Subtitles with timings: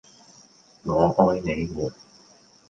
[0.83, 1.93] 我愛你們